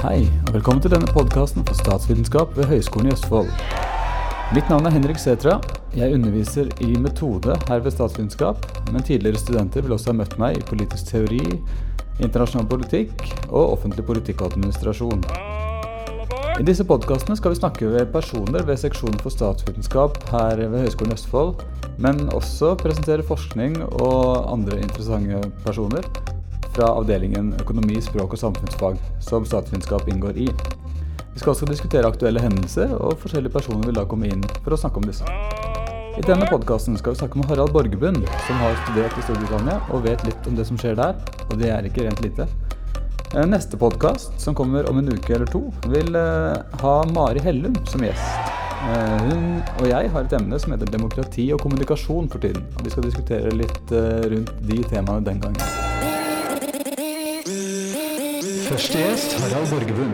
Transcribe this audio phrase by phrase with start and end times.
[0.00, 3.50] Hei, og velkommen til denne podkasten for statsvitenskap ved Høgskolen i Østfold.
[4.56, 5.58] Mitt navn er Henrik Setra.
[5.96, 10.58] Jeg underviser i metode her ved statsvitenskap, men tidligere studenter vil også ha møtt meg
[10.58, 11.42] i politisk teori,
[12.18, 15.22] internasjonal politikk og offentlig politikk og administrasjon.
[16.60, 21.14] I disse podkastene skal vi snakke med personer ved seksjonen for statsvitenskap her ved Høgskolen
[21.16, 21.62] Østfold,
[22.00, 26.04] men også presentere forskning og andre interessante personer
[26.74, 30.48] fra avdelingen økonomi, språk og samfunnsfag, som statsvitenskap inngår i.
[31.32, 34.80] Vi skal også diskutere aktuelle hendelser, og forskjellige personer vil da komme inn for å
[34.80, 35.26] snakke om disse.
[36.18, 40.02] I denne podkasten skal vi snakke med Harald Borgebund, som har studert i Storbritannia og
[40.04, 41.14] vet litt om det som skjer der,
[41.46, 42.48] og det er ikke rent lite.
[43.34, 47.76] Eh, Neste podkast, som kommer om en uke eller to, vil eh, ha Mari Hellum
[47.86, 48.50] som gjest.
[48.90, 49.46] Eh, Hun
[49.78, 52.66] og jeg har et emne som heter demokrati og kommunikasjon for tiden.
[52.74, 53.94] og Vi skal diskutere litt
[54.34, 55.89] rundt de temaene den gangen.
[58.70, 60.12] Første gjest, Harald Borgebund.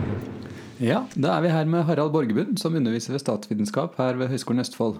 [0.81, 4.63] Ja, da er vi her med Harald Borgebund, som underviser ved statsvitenskap her ved Høgskolen
[4.63, 4.95] Østfold.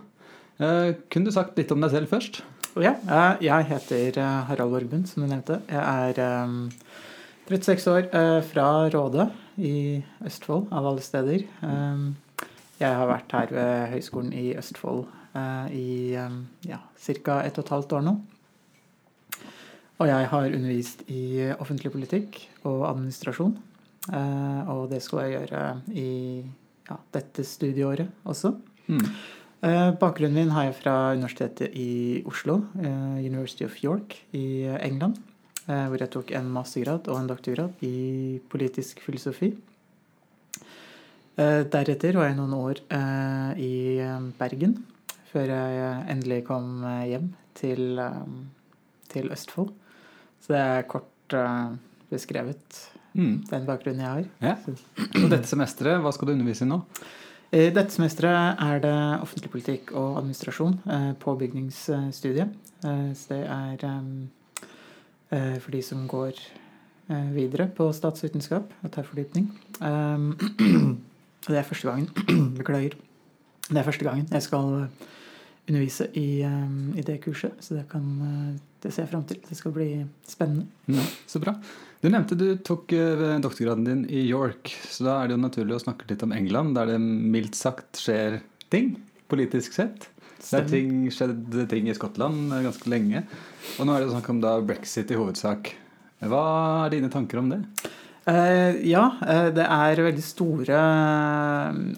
[0.61, 2.43] Eh, kunne du sagt litt om deg selv først?
[2.77, 5.57] Ja, eh, jeg heter eh, Harald Borgebund, som du nevnte.
[5.73, 5.81] Jeg
[6.13, 6.53] er eh,
[7.49, 9.25] 36 år, eh, fra Råde
[9.57, 9.73] i
[10.29, 11.49] Østfold, av alle steder.
[12.77, 17.41] Jeg har vært her ved Høgskolen i Østfold eh, i ja, ca.
[17.41, 18.19] et og et halvt år nå.
[19.97, 22.37] Og jeg har undervist i offentlig politikk
[22.69, 23.55] og administrasjon.
[24.13, 26.43] Eh, Og det skal jeg gjøre i
[26.89, 28.53] ja, dette studieåret også.
[28.87, 29.01] Mm.
[29.65, 35.17] Eh, Bakgrunnen min har jeg fra universitetet i Oslo, eh, University of York i England.
[35.67, 39.57] eh, Hvor jeg tok en mastergrad og en doktorgrad i politisk filosofi.
[41.37, 43.73] Eh, Deretter var jeg noen år eh, i
[44.39, 44.85] Bergen,
[45.33, 47.99] før jeg endelig kom hjem til,
[49.09, 49.73] til Østfold.
[50.43, 51.75] Så det er kort uh,
[52.11, 52.83] beskrevet,
[53.17, 53.47] Mm.
[53.49, 54.25] den bakgrunnen jeg har.
[54.43, 54.51] Ja.
[55.23, 56.75] Og dette semesteret, hva skal du undervise i nå?
[57.49, 58.93] I dette semesteret er det
[59.23, 62.51] offentlig politikk og administrasjon uh, på bygningsstudiet.
[62.85, 64.27] Eh, så det er um,
[65.31, 66.37] for de som går
[67.33, 69.47] videre på statsvitenskap og tar fordypning.
[69.81, 70.35] Um,
[71.47, 72.93] det er første gangen Beklager.
[73.69, 74.87] Det er første gangen jeg skal
[75.67, 79.39] undervise i, um, i det kurset, så det, kan, det ser jeg fram til.
[79.47, 79.89] Det skal bli
[80.27, 80.67] spennende.
[80.91, 81.55] Ja, så bra.
[82.03, 85.77] Du nevnte du tok eh, doktorgraden din i York, så da er det jo naturlig
[85.77, 88.39] å snakke litt om England, der det mildt sagt skjer
[88.73, 88.95] ting,
[89.31, 90.09] politisk sett.
[90.37, 93.25] Det er ting, skjedd ting i Skottland eh, ganske lenge.
[93.77, 95.73] Og nå er det snakk om da brexit i hovedsak.
[96.25, 96.43] Hva
[96.85, 97.63] er dine tanker om det?
[98.27, 100.79] Eh, ja, eh, det er veldig store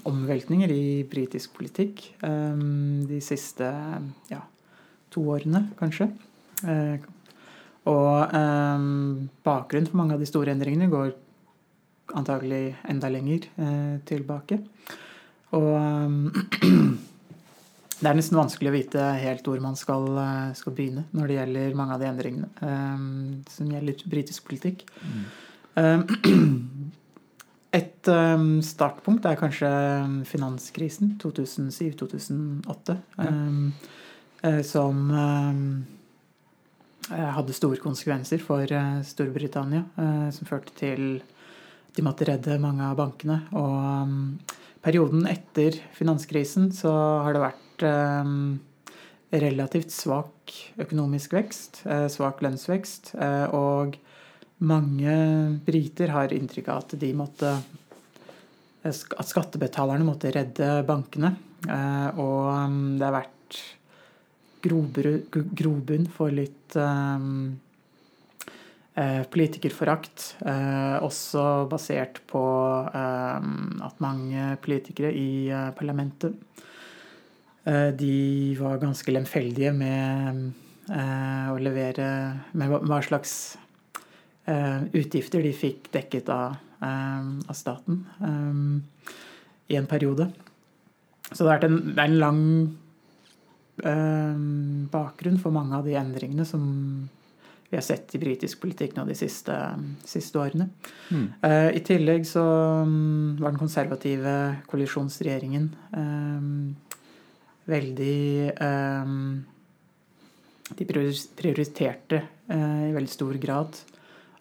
[0.05, 2.59] omveltninger i britisk politikk eh,
[3.09, 3.69] de siste
[4.29, 4.43] ja,
[5.09, 6.11] to årene, kanskje.
[6.67, 6.97] Eh,
[7.89, 8.87] og eh,
[9.45, 11.13] bakgrunnen for mange av de store endringene går
[12.19, 14.59] antagelig enda lenger eh, tilbake.
[15.57, 15.71] Og
[17.99, 20.05] det er nesten vanskelig å vite helt hvor man skal,
[20.57, 23.03] skal begynne når det gjelder mange av de endringene eh,
[23.55, 24.85] som gjelder britisk politikk.
[25.75, 26.05] Um,
[27.69, 29.69] Et um, startpunkt er kanskje
[30.25, 33.33] finanskrisen 2007-2008, ja.
[34.41, 35.59] eh, som um,
[37.09, 41.21] hadde store konsekvenser for eh, Storbritannia, eh, som førte til
[41.95, 43.41] de måtte redde mange av bankene.
[43.57, 44.17] Og um,
[44.85, 46.91] perioden etter finanskrisen så
[47.25, 47.85] har det vært
[49.29, 53.97] relativt svak økonomisk vekst, eh, svak lønnsvekst, eh, og
[54.59, 57.61] mange briter har inntrykk av at de måtte
[58.83, 61.35] at skattebetalerne måtte redde bankene.
[61.67, 63.78] Eh, Og um, det har vært
[64.61, 67.59] grobunn for litt um,
[68.95, 70.35] eh, politikerforakt.
[70.45, 72.43] eh, Også basert på
[72.93, 76.35] um, at mange politikere i eh, parlamentet
[77.69, 80.53] de var ganske lemfeldige med
[80.89, 82.05] å levere
[82.57, 83.33] Med hva- slags
[84.95, 87.99] utgifter de fikk dekket av, eh, av staten
[89.69, 90.31] i en periode.
[91.29, 92.41] Så det er en, det er en lang
[93.79, 96.63] bakgrunn for mange av de endringene som
[97.69, 99.55] vi har sett i britisk politikk nå de siste,
[100.07, 100.71] siste årene.
[101.13, 101.25] Mm.
[101.43, 102.41] Uh, I tillegg så
[102.81, 104.33] um, var den konservative
[104.71, 106.73] koalisjonsregjeringen um,
[107.69, 109.21] veldig um,
[110.73, 113.77] De prioriterte uh, i veldig stor grad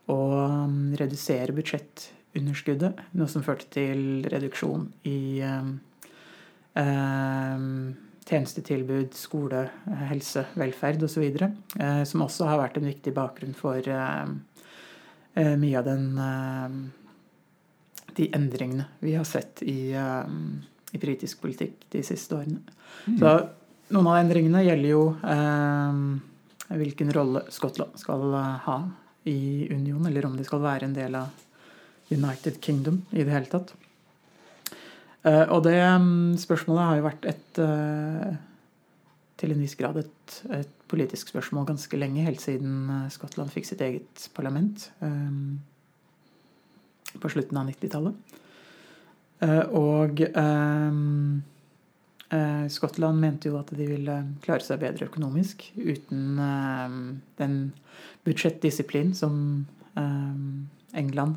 [0.08, 0.18] å
[0.64, 5.74] mm, redusere budsjettunderskuddet, noe som førte til reduksjon i um,
[6.72, 7.66] eh,
[8.28, 11.24] tjenestetilbud, skole, eh, helse, velferd osv.
[11.24, 14.30] Eh, som også har vært en viktig bakgrunn for eh,
[15.34, 16.08] eh, mye av den
[18.18, 22.58] de endringene vi har sett i, i britisk politikk de siste årene.
[23.06, 23.18] Mm.
[23.20, 23.34] Så
[23.94, 25.04] noen av endringene gjelder jo
[26.80, 28.34] hvilken rolle Skottland skal
[28.64, 28.78] ha
[29.30, 31.30] i unionen, eller om de skal være en del av
[32.10, 33.70] United Kingdom i det hele tatt.
[35.26, 35.78] Eh, og det
[36.42, 38.36] spørsmålet har jo vært et eh,
[39.38, 43.82] til en viss grad et, et, politisk spørsmål ganske lenge, helt siden Skottland fikk sitt
[43.84, 45.58] eget parlament um,
[47.20, 48.38] på slutten av 90-tallet.
[49.44, 51.42] Uh, og um,
[52.32, 54.16] uh, Skottland mente jo at de ville
[54.46, 56.96] klare seg bedre økonomisk uten uh,
[57.36, 57.60] den
[58.24, 59.66] budsjettdisiplin som
[60.96, 61.36] England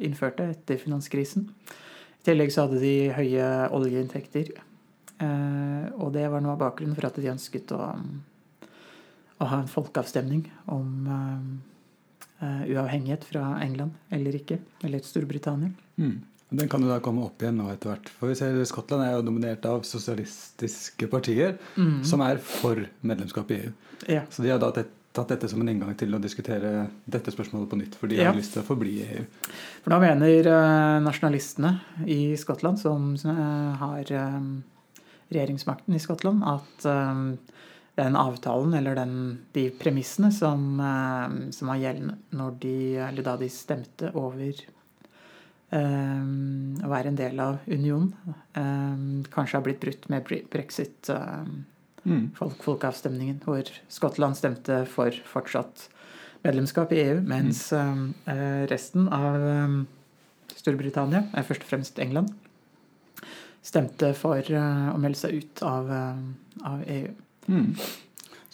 [0.00, 1.50] innførte etter finanskrisen.
[2.26, 4.48] I tillegg så hadde de høye oljeinntekter.
[5.22, 7.84] Eh, og det var noe av bakgrunnen for at de ønsket å,
[9.38, 10.40] å ha en folkeavstemning
[10.74, 15.70] om uh, uavhengighet fra England eller ikke, eller Storbritannia.
[16.02, 16.18] Mm.
[16.58, 18.10] Den kan jo da komme opp igjen nå etter hvert.
[18.18, 22.00] For vi ser Skottland er jo dominert av sosialistiske partier mm.
[22.10, 23.72] som er for medlemskap i EU.
[24.18, 24.26] Ja.
[24.34, 24.74] Så de har da
[25.16, 27.98] tatt dette som en inngang til å diskutere dette spørsmålet på nytt.
[27.98, 29.24] For de har lyst til å forbli i EU.
[29.84, 31.72] For da mener uh, nasjonalistene
[32.12, 34.50] i Skottland, som uh, har um,
[35.32, 36.88] regjeringsmakten i Skottland at
[37.96, 39.14] den avtalen, eller den,
[39.56, 40.76] de premissene som,
[41.50, 42.74] som, var gjeldende når de,
[43.08, 44.60] eller da de stemte over
[45.70, 48.12] um, å være en del av unionen,
[48.54, 51.10] um, kanskje har blitt brutt med brexit.
[51.10, 51.64] Um,
[52.06, 52.24] mm.
[52.38, 55.88] folk, folkeavstemningen, hvor Skottland stemte for fortsatt
[56.46, 58.02] medlemskap i EU, mens mm.
[58.70, 59.42] resten av
[60.54, 62.30] Storbritannia, er først og fremst England,
[63.66, 65.90] stemte for uh, å melde seg ut av,
[66.70, 67.14] av EU.
[67.50, 67.72] Mm.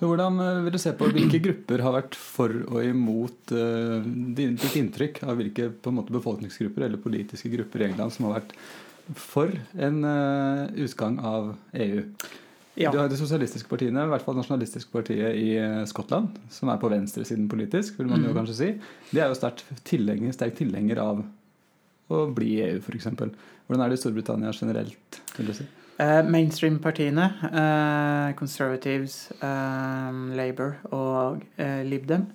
[0.02, 4.00] Så Hvordan vil du se på hvilke grupper har vært for og imot uh,
[4.34, 8.56] ditt inntrykk av hvilke måte, befolkningsgrupper eller politiske grupper i England som har vært
[9.18, 11.52] for en uh, utgang av
[11.84, 12.02] EU?
[12.80, 12.88] Ja.
[12.88, 15.50] Du har de sosialistiske partiene, i hvert fall nasjonalistiske partiet i
[15.90, 18.38] Skottland, som er på venstresiden politisk, vil man jo mm.
[18.38, 18.70] kanskje si.
[19.10, 21.20] De er jo sterkt tilhenger, sterk tilhenger av
[22.12, 23.10] å bli i EU, f.eks.
[23.12, 25.20] Hvordan er det i Storbritannia generelt?
[25.36, 25.68] vil du si?
[26.00, 31.44] Uh, Mainstream-partiene, uh, Conservatives, uh, Labour og
[31.86, 32.26] Lib Dem,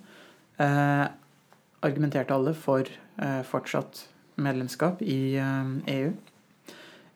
[0.58, 2.88] argumenterte alle for
[3.46, 4.00] fortsatt
[4.42, 6.08] medlemskap i EU.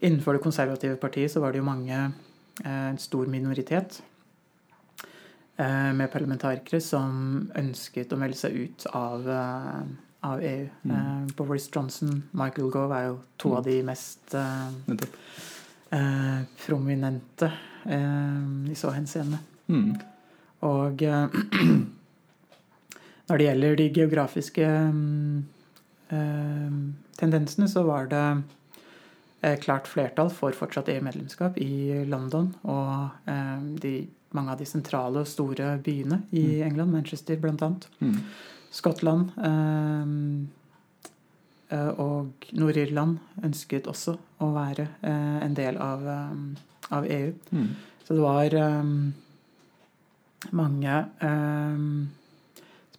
[0.03, 1.99] Innenfor det konservative partiet så var det jo mange,
[2.65, 4.03] en stor minoritet
[5.57, 9.29] med parlamentarikere som ønsket å melde seg ut av
[10.23, 10.69] av EU.
[10.83, 10.97] Mm.
[10.97, 13.57] Uh, Boris Johnson, Michael Gove er jo to mm.
[13.57, 14.71] av de mest uh,
[15.93, 17.53] uh, prominente
[17.83, 19.41] i så henseende.
[19.67, 19.97] Mm.
[20.63, 21.01] Og
[23.27, 24.69] når det gjelder de geografiske
[27.19, 28.23] tendensene, så var det
[29.63, 33.27] klart flertall for fortsatt EU-medlemskap i London og
[33.83, 33.93] de,
[34.37, 36.67] mange av de sentrale og store byene i mm.
[36.69, 37.71] England, Manchester bl.a.
[38.01, 38.19] Mm.
[38.73, 40.07] Skottland eh,
[41.77, 46.07] eh, og Nord-Irland ønsket også å være eh, en del av,
[46.89, 47.35] av EU.
[47.53, 47.69] Mm.
[48.03, 48.59] Så det var
[50.53, 50.97] mange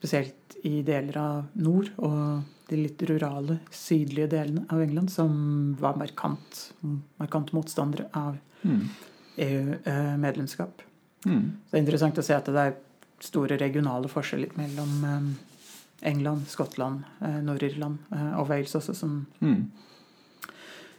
[0.04, 5.34] Spesielt i deler av nord og de litt rurale, sydlige delene av England som
[5.80, 6.65] var markant,
[7.22, 8.84] markant motstandere av mm.
[9.48, 10.84] EU-medlemskap.
[11.25, 11.46] Mm.
[11.63, 12.77] Så det er interessant å se at det er
[13.24, 15.36] store regionale forskjeller mellom
[16.03, 19.62] England, Skottland, eh, Nord-Irland eh, og Wales også, som, mm.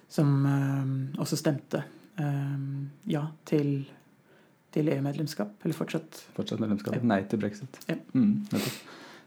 [0.08, 1.84] som eh, også stemte
[3.10, 3.80] ja til,
[4.70, 5.56] til EU-medlemskap.
[5.66, 7.00] Eller fortsatt Fortsatt medlemskap.
[7.02, 7.80] Nei til brexit.
[7.90, 7.96] Ja.
[8.14, 8.44] Mm,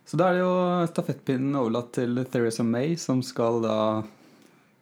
[0.07, 0.53] så da er det jo
[0.93, 3.77] stafettpinnen overlatt til Theresa May, som skal da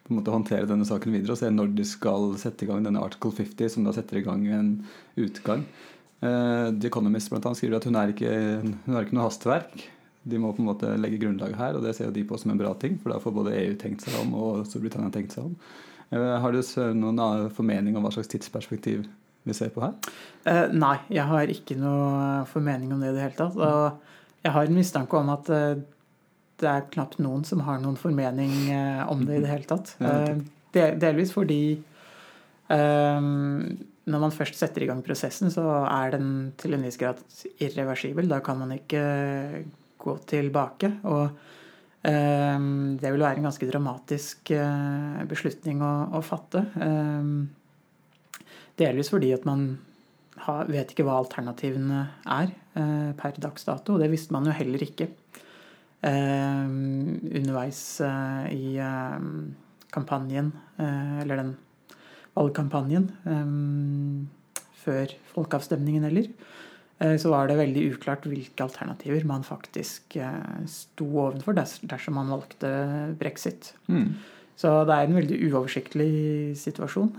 [0.05, 2.85] på en måte håndtere denne saken videre og se når de skal sette i gang
[2.85, 4.69] denne Article 50, som da setter i gang en
[5.17, 5.65] utgang.
[6.21, 8.35] The Economist blant annet skriver at hun er ikke,
[8.85, 9.87] hun har ikke noe hastverk.
[10.25, 12.53] De må på en måte legge grunnlaget her, og det ser jo de på som
[12.53, 12.95] en bra ting.
[13.01, 15.57] For da får både EU tenkt seg om, og Storbritannia tenkt seg om.
[16.09, 16.61] Eh, har du
[16.97, 19.05] noen formening om hva slags tidsperspektiv
[19.45, 19.93] vi ser på her?
[20.47, 23.57] Uh, nei, jeg har ikke noe formening om det i det hele tatt.
[23.57, 25.79] Og jeg har en mistanke om at eh,
[26.61, 29.95] det er knapt noen som har noen formening eh, om det i det hele tatt.
[29.99, 30.35] Eh,
[30.75, 31.77] delvis fordi
[32.65, 37.19] når man først setter i gang prosessen, så er den til en viss grad
[37.61, 38.25] irreversibel.
[38.25, 39.03] Da kan man ikke
[40.01, 40.89] gå tilbake.
[41.05, 41.29] Og
[42.01, 44.49] det vil være en ganske dramatisk
[45.29, 46.65] beslutning å, å fatte.
[48.81, 49.69] Delvis fordi at man
[50.69, 52.51] vet ikke hva alternativene er
[53.15, 55.07] per dags dato, og det visste man jo heller ikke
[56.05, 56.65] eh,
[57.39, 59.27] underveis eh, i eh,
[59.95, 61.53] kampanjen, eh, eller den
[62.35, 63.05] valgkampanjen,
[64.75, 66.25] før folkeavstemningen heller,
[66.99, 70.17] så var det veldig uklart hvilke alternativer man faktisk
[70.67, 72.73] sto overfor dersom man valgte
[73.15, 73.69] brexit.
[73.87, 74.17] Mm.
[74.59, 76.11] Så det er en veldig uoversiktlig
[76.59, 77.13] situasjon.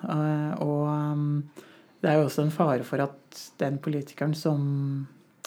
[0.61, 1.65] Og
[2.03, 4.63] det er jo også en fare for at den politikeren som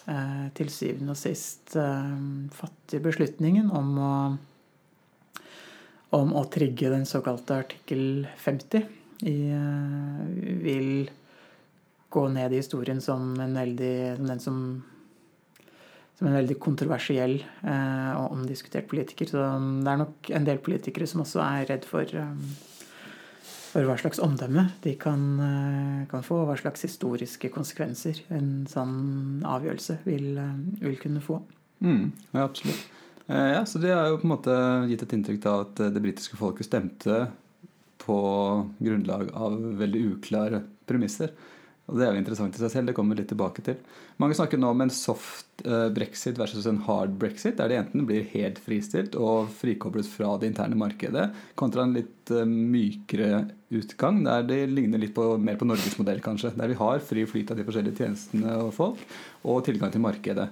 [0.10, 2.14] eh, til syvende og sist eh,
[2.56, 4.14] fatter beslutningen om å,
[6.20, 8.86] om å trigge den såkalte artikkel 50,
[9.30, 10.22] i, eh,
[10.66, 11.10] vil
[12.10, 14.64] gå ned i historien som, en veldig, som som
[16.20, 19.30] som en veldig kontroversiell eh, og omdiskutert politiker.
[19.30, 22.42] Så det er nok en del politikere som også er redd for um,
[23.70, 28.66] for hva slags omdømme de kan, eh, kan, få, og hva slags historiske konsekvenser en
[28.70, 31.42] sånn avgjørelse vil, eh, vil kunne få.
[31.82, 32.88] Mm, ja, absolutt.
[33.30, 34.56] Eh, ja, så Det har jo på en måte
[34.90, 37.30] gitt et inntrykk av at det britiske folket stemte
[38.00, 38.20] på
[38.80, 41.30] grunnlag av veldig uklare premisser.
[41.90, 42.90] Og Det er jo interessant i seg selv.
[42.90, 43.80] Det kommer vi litt tilbake til.
[44.22, 48.06] Mange snakker nå om en soft eh, brexit versus en hard brexit, der de enten
[48.10, 51.30] blir helt fristilt og frikoblet fra det interne markedet,
[51.60, 56.22] kontra en litt eh, mykere utgang, der de ligner litt på, mer på Norges modell,
[56.26, 56.54] kanskje.
[56.60, 59.06] Der vi har fri flyt av de forskjellige tjenestene og folk,
[59.50, 60.50] og tilgang til markedet.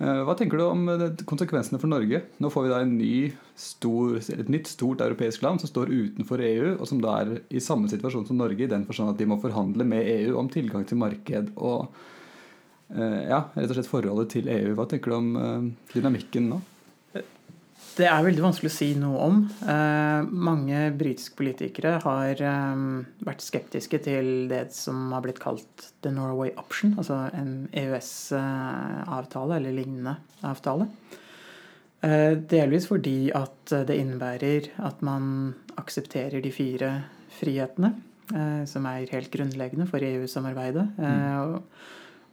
[0.00, 2.22] Eh, hva tenker du om eh, konsekvensene for Norge?
[2.42, 3.12] Nå får vi da ny
[3.58, 7.62] stor, et nytt stort europeisk land som står utenfor EU, og som da er i
[7.62, 10.88] samme situasjon som Norge, i den forstand at de må forhandle med EU om tilgang
[10.88, 11.92] til marked og
[12.96, 14.74] eh, ja, rett og slett forholdet til EU.
[14.78, 16.62] Hva tenker du om dynamikken nå?
[17.92, 19.40] Det er veldig vanskelig å si noe om.
[19.68, 22.84] Eh, mange britiske politikere har eh,
[23.26, 29.76] vært skeptiske til det som har blitt kalt the Norway option, altså en EØS-avtale eller
[29.76, 30.16] lignende
[30.48, 30.88] avtale.
[32.02, 36.94] Eh, delvis fordi at det innebærer at man aksepterer de fire
[37.36, 37.92] frihetene,
[38.32, 40.88] eh, som er helt grunnleggende for EU-samarbeidet.
[40.96, 41.58] Mm.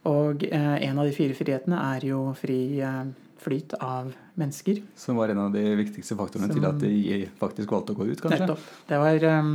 [0.08, 2.80] Og en av de fire frihetene er jo fri
[3.40, 4.80] flyt av mennesker.
[4.96, 8.04] Som var en av de viktigste faktorene Som, til at de faktisk valgte å gå
[8.10, 8.40] ut, kanskje?
[8.44, 8.62] Nettopp.
[8.88, 9.52] Det var um,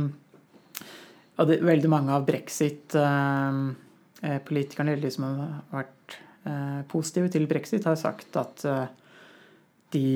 [1.46, 5.38] det, veldig mange av brexit-politikerne, um, eller de som har
[5.74, 6.08] vært
[6.48, 8.86] uh, positive til brexit, har sagt at uh,
[9.94, 10.10] de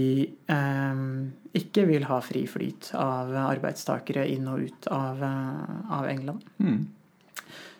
[0.50, 6.41] um, ikke vil ha fri flyt av arbeidstakere inn og ut av, av England.
[6.59, 6.81] Mm.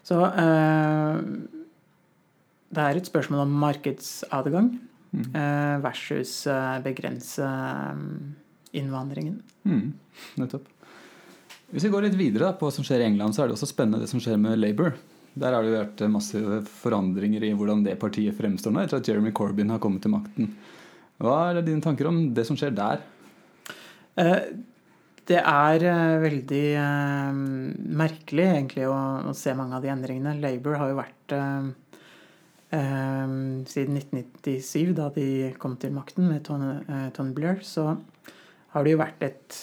[0.06, 0.16] Så
[2.70, 4.68] det er et spørsmål om markedsadgang.
[5.10, 5.34] Mm.
[5.34, 9.42] Eh, versus eh, begrense eh, innvandringen.
[9.64, 9.92] Mm.
[10.34, 10.68] Nettopp.
[11.70, 13.70] Hvis vi går litt videre på hva som skjer i England, så er det også
[13.70, 14.94] spennende det som skjer med Labour.
[15.38, 16.40] Der har det jo vært masse
[16.82, 20.50] forandringer i hvordan det partiet fremstår nå, etter at Jeremy Corbyn har kommet til makten.
[21.22, 23.04] Hva er dine tanker om det som skjer der?
[25.30, 25.84] Det er
[26.24, 26.64] veldig
[28.00, 28.96] merkelig egentlig å,
[29.38, 30.34] se mange av de endringene.
[30.42, 31.36] Labour har jo vært
[32.70, 37.96] siden 1997, da de kom til makten med Tony, uh, Tony Blair, så
[38.70, 39.56] har det jo vært et,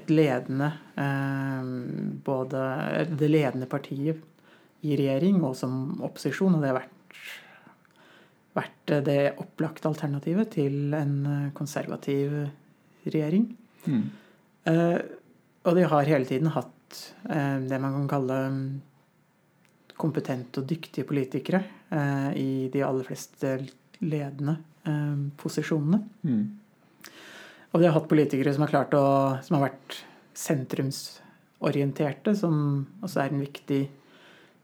[0.00, 2.62] et ledende um, Både
[3.12, 4.22] det ledende partiet
[4.86, 7.20] i regjering og som opposisjon, og det har vært,
[8.56, 12.32] vært det opplagte alternativet til en konservativ
[13.04, 13.48] regjering.
[13.84, 14.04] Mm.
[15.66, 18.38] Og de har hele tiden hatt det man kan kalle
[19.96, 23.56] kompetente og dyktige politikere eh, i de aller fleste
[24.04, 25.98] ledende eh, posisjonene.
[26.26, 26.46] Mm.
[27.72, 29.06] Og vi har hatt politikere som har klart å
[29.44, 30.00] som har vært
[30.36, 32.54] sentrumsorienterte, som
[33.04, 33.82] også er en viktig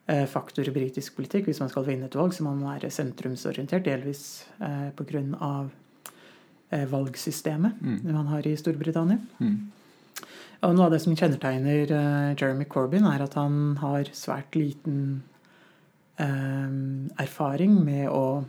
[0.06, 1.44] eh, faktor i britisk politikk.
[1.48, 4.22] Hvis man skal vinne et valg, så må man være sentrumsorientert, delvis
[4.60, 5.68] eh, pga.
[6.72, 7.98] Eh, valgsystemet mm.
[8.14, 9.18] man har i Storbritannia.
[9.44, 9.56] Mm.
[10.62, 15.22] Og noe av det som kjennetegner uh, Jeremy Corbyn, er at han har svært liten
[16.22, 18.44] um, erfaring med å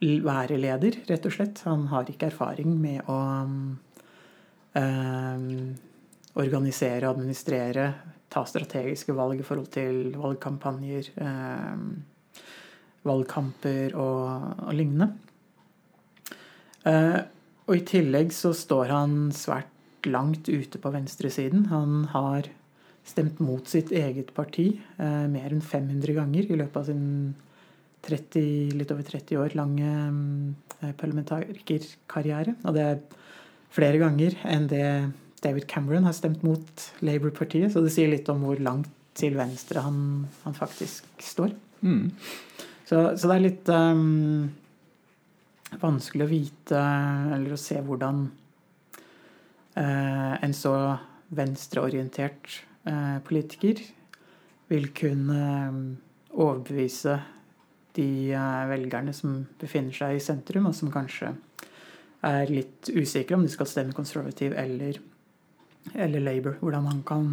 [0.00, 1.64] være leder, rett og slett.
[1.66, 3.18] Han har ikke erfaring med å
[4.76, 5.94] organisere
[6.36, 7.86] organisere, administrere,
[8.28, 11.08] ta strategiske valg i forhold til valgkampanjer,
[13.08, 15.08] valgkamper og, og lignende.
[16.84, 19.72] Og i tillegg så står han svært
[20.08, 21.66] langt ute på venstresiden.
[21.72, 22.48] Han har
[23.06, 27.04] stemt mot sitt eget parti eh, mer enn 500 ganger i løpet av sin
[28.06, 29.92] 30, litt over 30 år lange
[30.80, 32.56] eh, parlamentarikerkarriere.
[32.66, 33.00] Og det er
[33.74, 34.88] flere ganger enn det
[35.44, 37.72] David Cameron har stemt mot Labour-partiet.
[37.72, 41.54] Så det sier litt om hvor langt til venstre han, han faktisk står.
[41.80, 42.10] Mm.
[42.86, 44.48] Så, så, det er litt um,
[45.82, 46.82] vanskelig å vite
[47.36, 48.26] eller å se hvordan
[49.76, 50.72] en så
[51.36, 53.82] venstreorientert eh, politiker
[54.70, 55.80] vil kunne eh,
[56.36, 57.18] overbevise
[57.96, 61.32] de eh, velgerne som befinner seg i sentrum, og som kanskje
[62.26, 64.98] er litt usikre om de skal stemme konservativ eller,
[65.94, 66.58] eller Labour.
[66.60, 67.32] Hvordan man kan,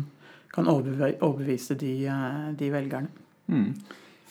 [0.53, 3.11] kan overbevise de, eh, de velgerne.
[3.47, 3.73] Mm.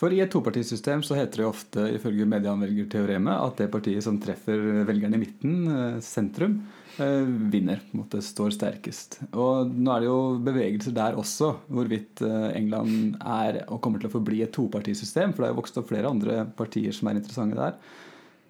[0.02, 4.82] For i et topartisystem så heter det ofte ifølge medieanvelgerteoremet at det partiet som treffer
[4.88, 7.80] velgerne i midten, eh, sentrum, eh, vinner.
[7.82, 9.20] på en måte Står sterkest.
[9.32, 14.10] Og nå er det jo bevegelser der også, hvorvidt eh, England er og kommer til
[14.10, 15.32] å forbli et topartisystem.
[15.32, 17.78] For det har jo vokst opp flere andre partier som er interessante der.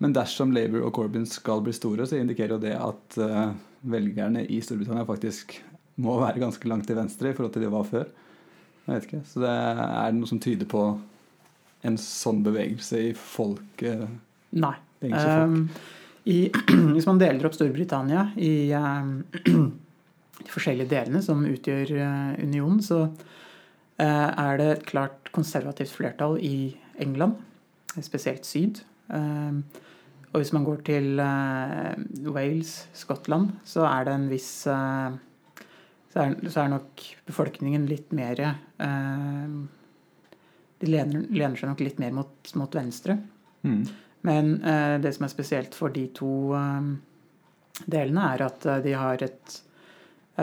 [0.02, 3.20] Men dersom Labour og Corbyn skal bli store, så indikerer jo det at
[3.86, 5.54] velgerne i Storbritannia faktisk
[6.02, 8.10] må være ganske langt til venstre i forhold til det de var før.
[8.86, 10.82] Jeg vet ikke, Så det er noe som tyder på
[11.86, 14.06] en sånn bevegelse i folket?
[14.54, 14.74] Nei.
[15.02, 15.66] Um,
[16.24, 16.50] i,
[16.94, 19.22] hvis man deler opp Storbritannia i um,
[20.42, 26.38] de forskjellige delene som utgjør uh, unionen, så uh, er det et klart konservativt flertall
[26.42, 27.38] i England,
[28.00, 28.82] spesielt syd.
[29.12, 31.20] Og hvis man går til
[32.32, 34.76] Wales, Skottland, så er det en viss så,
[36.22, 38.40] er, så, er, nok befolkningen litt mer
[40.82, 43.18] de lener, lener, seg nok litt mer mot, mot venstre.
[43.66, 43.82] Mm.
[44.26, 46.88] Men eh, det som er spesielt for de to eh,
[47.90, 49.60] delene, er at eh, de har et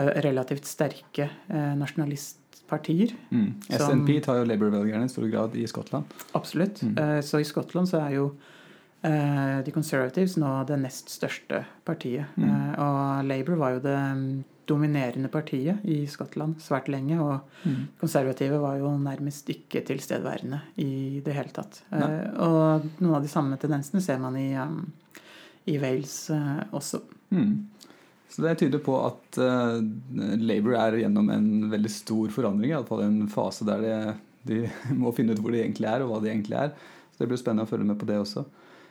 [0.00, 3.10] relativt sterke nasjonalistpartier.
[3.34, 3.48] Mm.
[3.66, 6.12] SNP tar jo Labour-velgerne i stor grad i Skottland.
[6.38, 6.78] Absolutt.
[6.86, 6.94] Mm.
[6.94, 8.30] Eh, så i Skottland så er jo
[9.00, 12.28] de Conservatives nå det nest største partiet.
[12.36, 12.74] Mm.
[12.84, 14.00] og Labour var jo det
[14.70, 17.18] dominerende partiet i Skottland svært lenge.
[17.20, 17.80] Og mm.
[18.00, 21.82] konservative var jo nærmest ikke tilstedeværende i det hele tatt.
[21.90, 24.84] Uh, og noen av de samme tendensene ser man i, um,
[25.70, 27.02] i Wales uh, også.
[27.34, 27.54] Mm.
[28.30, 29.80] Så det tyder på at uh,
[30.38, 32.70] Labour er gjennom en veldig stor forandring.
[32.70, 33.98] Iallfall en fase der det,
[34.46, 34.62] de
[35.02, 36.74] må finne ut hvor de egentlig er, og hva de egentlig er.
[37.10, 38.46] Så det blir spennende å følge med på det også.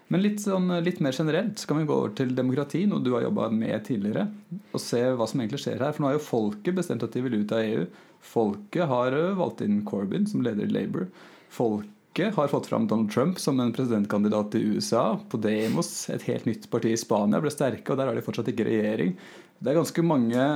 [0.10, 3.28] Men litt, sånn, litt, mer generelt skal vi gå over til demokrati, noe du har
[3.28, 4.26] jobba med tidligere.
[4.74, 5.94] Og se hva som egentlig skjer her.
[5.94, 7.84] For nå har jo folket bestemt at de vil ut av EU.
[8.32, 11.06] Folket har eh, valgt inn Corbyn som leder i Labour.
[11.54, 15.06] Folket har fått fram Donald Trump som en presidentkandidat i USA.
[15.30, 18.66] Podemos, et helt nytt parti i Spania, ble sterke, og der har de fortsatt ikke
[18.66, 19.14] regjering.
[19.62, 20.52] Det er ganske mange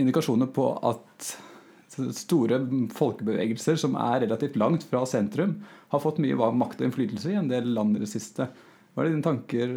[0.00, 1.34] indikasjoner på at
[2.16, 2.58] store
[2.96, 5.58] folkebevegelser som er relativt langt fra sentrum,
[5.92, 8.48] har fått mye makt og innflytelse i en del land i det siste.
[8.94, 9.76] Hva er dine tanker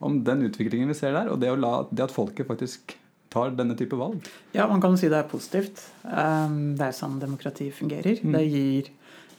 [0.00, 2.96] om den utviklingen vi ser der, og det, la, det at folket faktisk
[3.30, 4.26] tar denne type valg?
[4.56, 5.84] Ja, man kan si det er positivt.
[6.08, 8.22] Ehm, det er sånn demokrati fungerer.
[8.24, 8.34] Mm.
[8.34, 8.90] Det gir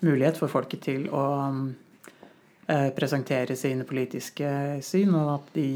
[0.05, 4.53] mulighet for folket til å eh, presentere sine politiske
[4.85, 5.69] syn, og at de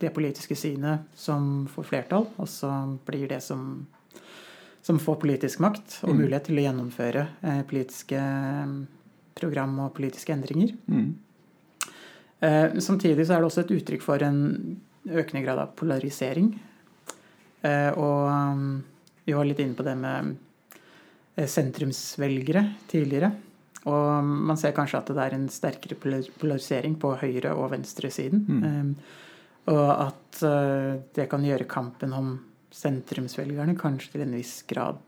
[0.00, 2.70] det politiske synet som får flertall, og så
[3.04, 3.84] blir det som,
[4.82, 6.22] som får politisk makt og mm.
[6.22, 8.20] mulighet til å gjennomføre eh, politiske
[9.36, 10.72] program og politiske endringer.
[10.88, 11.10] Mm.
[12.40, 14.40] Eh, samtidig så er det også et uttrykk for en
[15.08, 16.54] økende grad av polarisering.
[17.60, 18.80] Eh, og um,
[19.26, 20.34] vi var litt inne på det med
[21.36, 23.32] eh, sentrumsvelgere tidligere.
[23.90, 28.42] Og man ser kanskje at det er en sterkere polarisering på høyre- og venstresiden.
[28.44, 28.90] Mm.
[29.72, 30.40] Og at
[31.16, 32.34] det kan gjøre kampen om
[32.76, 35.00] sentrumsvelgerne kanskje til en viss grad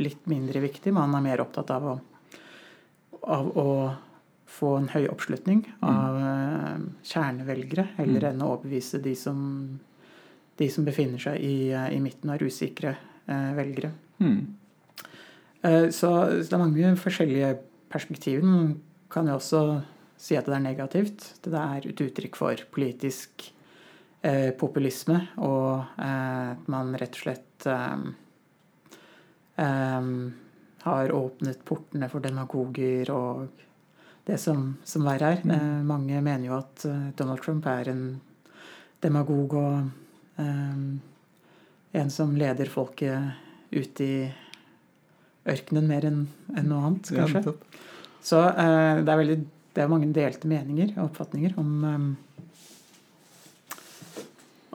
[0.00, 0.94] litt mindre viktig.
[0.96, 1.94] Man er mer opptatt av å,
[3.36, 3.66] av å
[4.50, 6.86] få en høy oppslutning av mm.
[7.06, 8.28] kjernevelgere, heller mm.
[8.32, 9.38] enn å overbevise de som,
[10.58, 13.92] de som befinner seg i, i, midten av usikre eh, velgere.
[14.18, 14.40] Mm.
[15.62, 17.54] Eh, så, så, det er mange forskjellige
[17.92, 18.44] perspektiver.
[18.46, 18.74] Man
[19.12, 19.62] kan jo også
[20.20, 21.30] si at det er negativt.
[21.46, 23.46] Det er et uttrykk for politisk
[24.26, 28.06] eh, populisme, og eh, at man rett og slett eh,
[29.62, 30.12] eh,
[30.84, 33.66] har åpnet portene for demagoger og
[34.30, 35.44] det som, som verre er.
[35.44, 35.86] Mm.
[35.88, 38.04] mange mener jo at eh, Donald Trump er en
[39.02, 39.88] demagog og
[40.36, 41.00] um,
[41.96, 44.14] en som leder folket ut i
[45.50, 46.20] ørkenen mer enn
[46.52, 47.54] en noe annet, kanskje.
[48.22, 49.38] Så uh, det, er veldig,
[49.74, 52.10] det er mange delte meninger og oppfatninger om um,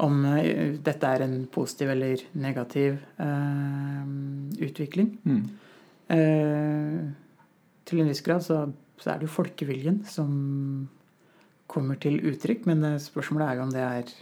[0.04, 4.10] om uh, dette er en positiv eller negativ uh,
[4.60, 5.14] utvikling.
[5.24, 5.46] Mm.
[7.86, 8.60] til en viss grad så
[9.02, 10.32] så er det jo folkeviljen som
[11.72, 12.68] kommer til uttrykk.
[12.70, 14.14] Men spørsmålet er jo om det er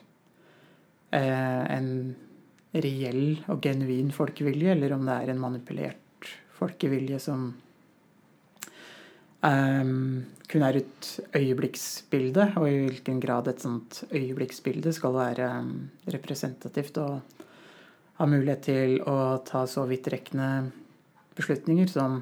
[1.19, 1.89] eh, en
[2.73, 7.51] reell og genuin folkevilje, eller om det er en manipulert folkevilje som
[9.43, 15.73] um, kun er et øyeblikksbilde, og i hvilken grad et sånt øyeblikksbilde skal være um,
[16.13, 17.43] representativt og
[18.19, 20.71] ha mulighet til å ta så vidtrekkende
[21.37, 22.21] beslutninger som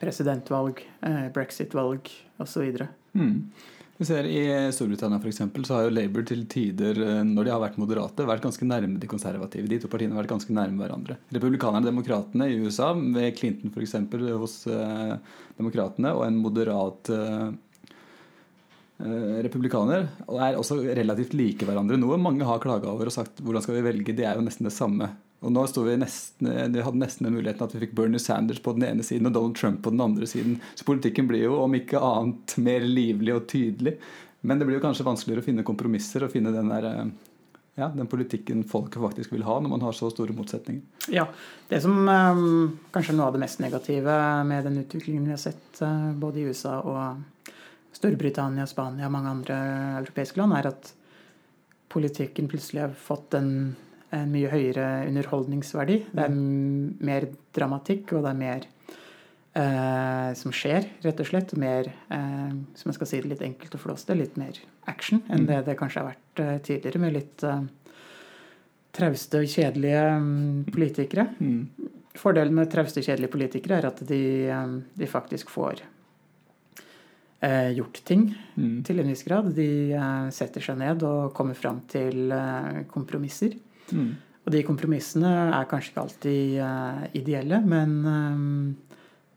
[0.00, 2.86] presidentvalg, eh, brexit-valg osv.
[3.12, 3.50] Mm.
[4.00, 7.52] Vi ser I Storbritannia for eksempel, så har jo Labour til tider, eh, når de
[7.52, 9.68] har vært moderate, vært ganske nærme de konservative.
[9.68, 11.18] De to partiene har vært ganske nærme hverandre.
[11.36, 13.98] Republikanerne og demokratene i USA, ved Clinton f.eks.
[14.40, 15.18] hos eh,
[15.58, 17.50] demokratene, og en moderat eh,
[19.04, 22.00] eh, republikaner, er også relativt like hverandre.
[22.00, 24.64] Noe mange har klaga over og sagt hvordan skal vi velge, det er jo nesten
[24.64, 25.12] det samme.
[25.40, 28.74] Og nå vi nesten, vi hadde nesten den muligheten at vi fikk Bernie Sanders på
[28.76, 30.58] den ene siden og Donald Trump på den andre siden.
[30.76, 33.96] Så politikken blir jo om ikke annet mer livlig og tydelig.
[34.44, 37.08] Men det blir jo kanskje vanskeligere å finne kompromisser og finne den, der, eh,
[37.80, 41.08] ja, den politikken folket faktisk vil ha når man har så store motsetninger.
[41.12, 41.26] Ja,
[41.68, 45.40] Det som um, kanskje er noe av det mest negative med den utviklingen vi har
[45.40, 47.52] sett uh, både i USA og
[47.96, 49.60] Storbritannia, Spania og mange andre
[50.00, 50.92] europeiske land, er at
[51.90, 53.54] politikken plutselig har fått en
[54.16, 56.02] en mye høyere underholdningsverdi.
[56.10, 58.66] Det er mer dramatikk, og det er mer
[59.54, 61.54] eh, som skjer, rett og slett.
[61.60, 64.58] Mer, eh, som jeg skal si det litt enkelt og flåste, litt mer
[64.90, 67.62] action enn det det kanskje har vært eh, tidligere, med litt eh,
[68.96, 71.28] trauste og kjedelige um, politikere.
[71.38, 71.88] Mm.
[72.18, 75.84] Fordelen med trauste og kjedelige politikere er at de, um, de faktisk får
[77.46, 78.80] eh, gjort ting mm.
[78.86, 79.52] til en viss grad.
[79.54, 82.34] De eh, setter seg ned og kommer fram til
[82.90, 83.54] kompromisser.
[83.92, 84.12] Mm.
[84.40, 88.76] Og de kompromissene er kanskje ikke alltid uh, ideelle, men um,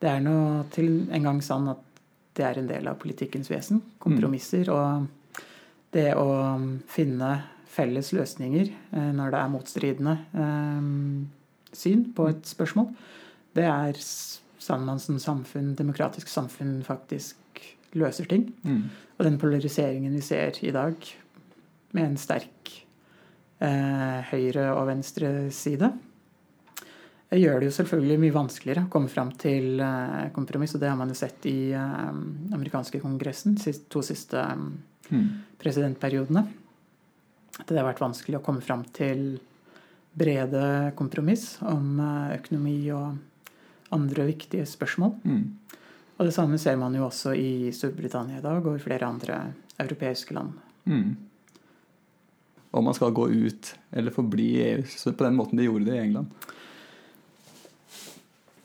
[0.02, 0.38] det er nå
[0.74, 1.82] til en gang sånn at
[2.34, 3.82] det er en del av politikkens vesen.
[4.02, 4.74] Kompromisser mm.
[4.74, 5.44] og
[5.94, 6.30] det å
[6.90, 7.34] finne
[7.74, 11.28] felles løsninger uh, når det er motstridende um,
[11.74, 12.90] syn på et spørsmål,
[13.54, 14.00] det er
[14.64, 17.62] sånn man som samfunn, demokratisk samfunn faktisk
[17.94, 18.48] løser ting.
[18.64, 18.88] Mm.
[19.20, 20.96] Og den polariseringen vi ser i dag,
[21.94, 22.72] med en sterk
[23.64, 25.88] høyre og venstre side.
[27.34, 30.92] Det gjør det jo selvfølgelig mye vanskeligere å komme fram til eh, kompromiss, og det
[30.92, 32.12] har man jo sett i eh,
[32.54, 34.38] amerikanske kongressen de to siste
[35.10, 35.24] mm.
[35.58, 36.44] presidentperiodene.
[37.58, 39.40] At det har vært vanskelig å komme fram til
[40.14, 41.98] brede kompromiss om
[42.36, 43.18] økonomi og
[43.98, 45.18] andre viktige spørsmål.
[45.26, 45.44] Mm.
[46.20, 49.42] Og det samme ser man jo også i Storbritannia i dag og i flere andre
[49.82, 50.54] europeiske land.
[50.86, 51.14] Mm
[52.74, 54.84] om man skal gå ut eller forbli i EU,
[55.14, 56.50] på den måten de gjorde det i England?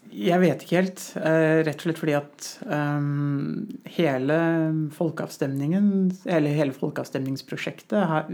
[0.08, 1.02] Jeg vet ikke helt.
[1.20, 3.68] Eh, rett og slett fordi at um,
[3.98, 4.38] hele
[4.96, 5.90] folkeavstemningen,
[6.24, 8.32] eller hele folkeavstemningsprosjektet har,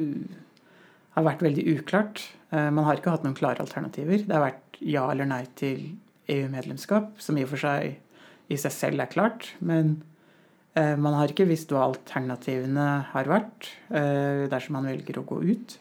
[1.19, 2.23] har, vært veldig uklart.
[2.55, 4.23] Uh, man har ikke hatt noen klare alternativer.
[4.23, 5.91] Det har vært ja eller nei til
[6.31, 7.99] EU-medlemskap, som i og for seg
[8.53, 9.51] i seg selv er klart.
[9.59, 10.14] Men Eh,
[10.75, 15.77] man har ikke visst hva alternativene har vært eh, dersom man velger å gå ut.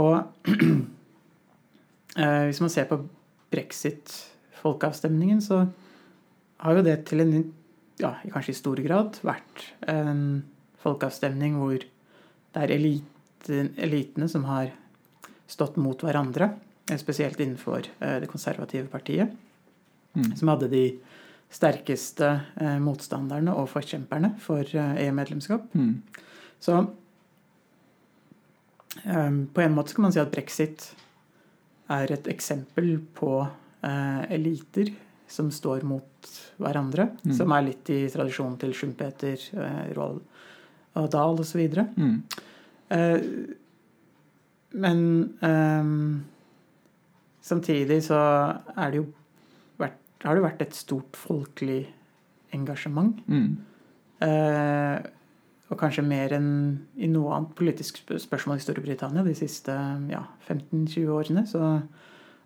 [0.00, 0.48] Og
[2.18, 2.98] eh, hvis man ser på
[3.54, 5.60] brexit-folkeavstemningen, så
[6.66, 7.36] har jo det til en
[8.02, 10.42] ja, kanskje i stor grad vært en
[10.82, 14.72] folkeavstemning hvor det er eliten, elitene som har
[15.50, 16.50] stått mot hverandre,
[16.98, 19.30] spesielt innenfor det konservative partiet,
[20.16, 20.32] mm.
[20.40, 20.84] som hadde de
[21.52, 22.28] sterkeste
[22.60, 25.68] eh, motstanderne og forkjemperne for eh, EU-medlemskap.
[25.76, 25.94] Mm.
[26.62, 26.78] Så
[29.04, 30.92] um, på en måte kan man si at brexit
[31.92, 34.92] er et eksempel på uh, eliter
[35.28, 36.30] som står mot
[36.62, 37.10] hverandre.
[37.24, 37.34] Mm.
[37.36, 40.22] Som er litt i tradisjonen til Schumpeter, uh, Roald
[41.00, 41.66] og Dahl osv.
[41.96, 42.16] Mm.
[42.92, 43.18] Uh,
[44.72, 45.02] men
[45.42, 46.24] um,
[47.44, 48.20] samtidig så
[48.76, 49.10] er det jo
[50.22, 51.86] har det vært et stort folkelig
[52.54, 53.18] engasjement.
[53.26, 53.56] Mm.
[54.22, 54.98] Eh,
[55.72, 56.50] og kanskje mer enn
[57.00, 59.72] i noe annet politisk spørsmål i Storbritannia de siste
[60.12, 61.80] ja, 15-20 årene, så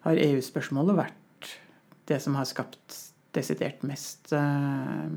[0.06, 1.50] har EU-spørsmålet vært
[2.06, 3.00] det som har skapt
[3.36, 5.08] desidert mest eh,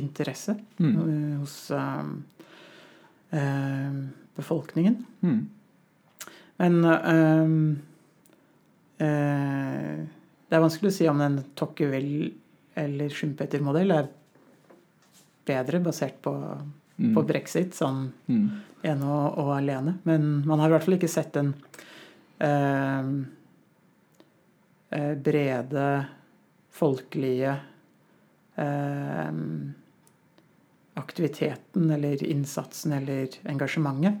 [0.00, 0.96] interesse mm.
[1.42, 2.10] hos eh,
[3.38, 4.00] eh
[4.40, 4.94] befolkningen.
[5.20, 5.40] Mm.
[6.62, 7.48] Men eh,
[9.06, 10.06] eh,
[10.50, 12.32] det er vanskelig å si om en Tocqueville-
[12.80, 14.08] eller Schumpeter-modell er
[15.46, 16.32] bedre basert på,
[16.96, 17.12] mm.
[17.14, 18.46] på brexit sånn mm.
[18.90, 19.98] ene og, og, alene.
[20.08, 21.52] Men man har i hvert fall ikke sett den
[22.42, 23.12] eh,
[24.98, 25.86] eh brede,
[26.74, 27.52] folkelige
[28.58, 29.42] eh,
[31.00, 34.18] aktiviteten eller innsatsen eller engasjementet.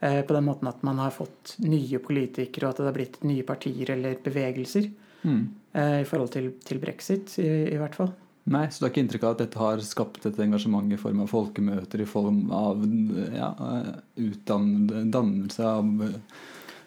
[0.00, 3.20] Eh, på den måten at man har fått nye politikere, og at det har blitt
[3.26, 4.90] nye partier eller bevegelser
[5.26, 5.44] mm.
[5.76, 8.14] Eh, i forhold til, til brexit, i, i, hvert fall.
[8.48, 11.24] Nei, Så du har ikke inntrykk av at dette har skapt et engasjement i form
[11.24, 12.84] av folkemøter, i form av
[13.34, 13.50] ja,
[14.22, 15.90] utdannelse av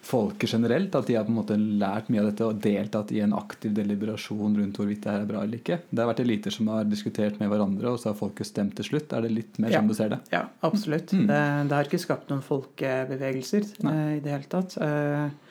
[0.10, 0.96] folket generelt?
[0.96, 3.74] At de har på en måte lært mye av dette og deltatt i en aktiv
[3.78, 5.80] deliberasjon rundt hvorvidt det her er bra eller ikke?
[5.90, 8.90] Det har vært eliter som har diskutert med hverandre, og så har folket stemt til
[8.90, 9.14] slutt.
[9.14, 9.84] Er det litt mer ja.
[9.84, 10.22] som du ser det?
[10.34, 11.14] Ja, absolutt.
[11.14, 11.28] Mm.
[11.30, 14.00] Det, det, har ikke skapt noen folkebevegelser Nei.
[14.18, 14.80] i det hele tatt.
[14.82, 15.49] Uh, uh,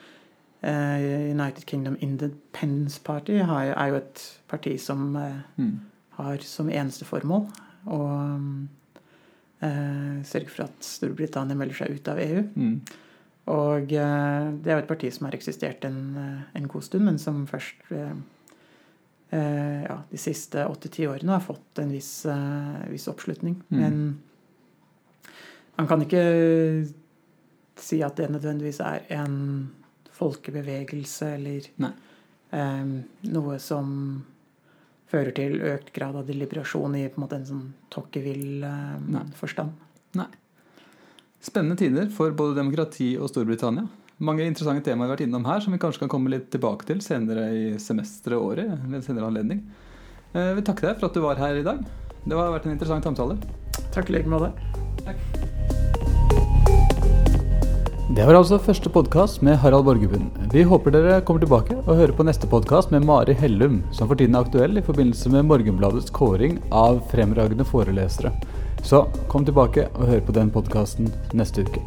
[0.61, 5.77] United Kingdom Independence Party er jo et parti som mm
[6.19, 7.45] har som eneste formål
[7.89, 7.99] å
[9.63, 12.43] eh, sørge for at Storbritannia melder seg ut av EU.
[12.59, 12.75] Mm.
[13.53, 17.07] Og eh, det er jo et parti som har eksistert en, eh, en god stund,
[17.07, 18.13] men som først eh,
[19.37, 23.61] eh ja, de siste åtte-ti årene har fått en viss, eh, viss oppslutning.
[23.69, 23.79] Mm.
[23.79, 23.95] Men
[25.79, 26.23] man kan ikke
[27.79, 29.37] si at det nødvendigvis er en
[30.19, 31.71] folkebevegelse eller
[33.29, 33.89] noe som
[35.09, 39.73] fører til økt grad av deliberasjon i på en måte en sånn tokkevill-forstand.
[39.73, 40.27] Eh, Nei.
[41.41, 43.87] Spennende tider for både demokrati og Storbritannia.
[44.19, 46.89] Mange interessante temaer vi har vært innom her, som vi kanskje kan komme litt tilbake
[46.89, 48.73] til senere i semesteret og året.
[48.83, 49.63] ved en senere anledning.
[50.33, 51.85] Jeg eh, vil takke deg for at du var her i dag.
[52.25, 53.39] Det har vært en interessant samtale.
[53.95, 54.51] Takk i like måte.
[55.07, 55.48] Takk.
[58.09, 60.31] Det var altså første podkast med Harald Borgerbund.
[60.49, 64.17] Vi håper dere kommer tilbake og hører på neste podkast med Mari Hellum, som for
[64.17, 68.33] tiden er aktuell i forbindelse med Morgenbladets kåring av fremragende forelesere.
[68.81, 71.85] Så kom tilbake og hør på den podkasten neste uke.